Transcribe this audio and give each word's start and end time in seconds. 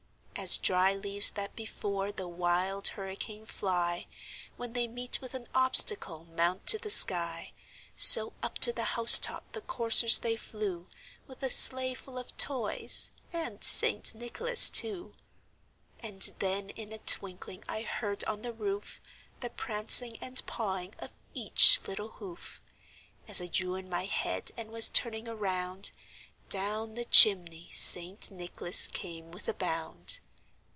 As 0.37 0.57
dry 0.57 0.91
leaves 0.95 1.29
that 1.31 1.55
before 1.55 2.11
the 2.11 2.27
wild 2.27 2.87
hurricane 2.87 3.45
fly, 3.45 4.07
When 4.57 4.73
they 4.73 4.87
meet 4.87 5.21
with 5.21 5.35
an 5.35 5.47
obstacle, 5.53 6.25
mount 6.25 6.65
to 6.67 6.79
the 6.79 6.89
sky, 6.89 7.53
So, 7.95 8.33
up 8.41 8.57
to 8.59 8.73
the 8.73 8.85
house 8.95 9.19
top 9.19 9.51
the 9.51 9.61
coursers 9.61 10.17
they 10.17 10.35
flew, 10.35 10.87
With 11.27 11.43
a 11.43 11.49
sleigh 11.51 11.93
full 11.93 12.17
of 12.17 12.35
toys 12.37 13.11
and 13.31 13.63
St. 13.63 14.15
Nicholas 14.15 14.71
too. 14.71 15.13
And 15.99 16.21
then 16.39 16.69
in 16.71 16.91
a 16.91 16.97
twinkling 16.97 17.63
I 17.69 17.83
heard 17.83 18.23
on 18.23 18.41
the 18.41 18.53
roof, 18.53 18.99
The 19.41 19.51
prancing 19.51 20.17
and 20.21 20.43
pawing 20.47 20.95
of 20.97 21.11
each 21.35 21.79
little 21.85 22.07
hoof. 22.13 22.63
As 23.27 23.41
I 23.41 23.47
drew 23.47 23.75
in 23.75 23.89
my 23.91 24.05
head, 24.05 24.49
and 24.57 24.71
was 24.71 24.89
turning 24.89 25.27
around, 25.27 25.91
Down 26.49 26.95
the 26.95 27.05
chimney 27.05 27.69
St. 27.75 28.31
Nicholas 28.31 28.87
came 28.87 29.29
with 29.29 29.47
a 29.47 29.53
bound. 29.53 30.17